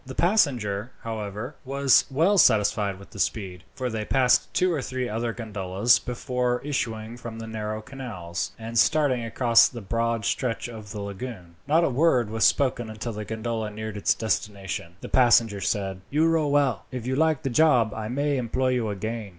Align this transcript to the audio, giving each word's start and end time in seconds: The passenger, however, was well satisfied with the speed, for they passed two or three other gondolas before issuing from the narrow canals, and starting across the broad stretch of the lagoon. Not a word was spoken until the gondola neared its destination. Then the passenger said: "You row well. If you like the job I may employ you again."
The 0.03 0.15
passenger, 0.15 0.89
however, 1.03 1.53
was 1.63 2.05
well 2.09 2.39
satisfied 2.39 2.97
with 2.97 3.11
the 3.11 3.19
speed, 3.19 3.63
for 3.75 3.87
they 3.87 4.03
passed 4.03 4.51
two 4.51 4.73
or 4.73 4.81
three 4.81 5.07
other 5.07 5.31
gondolas 5.31 5.99
before 5.99 6.59
issuing 6.61 7.17
from 7.17 7.37
the 7.37 7.45
narrow 7.45 7.83
canals, 7.83 8.51
and 8.57 8.79
starting 8.79 9.23
across 9.23 9.67
the 9.67 9.79
broad 9.79 10.25
stretch 10.25 10.67
of 10.67 10.89
the 10.89 11.01
lagoon. 11.01 11.55
Not 11.67 11.83
a 11.83 11.89
word 11.91 12.31
was 12.31 12.45
spoken 12.45 12.89
until 12.89 13.13
the 13.13 13.25
gondola 13.25 13.69
neared 13.69 13.95
its 13.95 14.15
destination. 14.15 14.93
Then 14.93 14.97
the 15.01 15.09
passenger 15.09 15.61
said: 15.61 16.01
"You 16.09 16.27
row 16.27 16.47
well. 16.47 16.85
If 16.91 17.05
you 17.05 17.15
like 17.15 17.43
the 17.43 17.51
job 17.51 17.93
I 17.93 18.07
may 18.07 18.37
employ 18.37 18.69
you 18.69 18.89
again." 18.89 19.29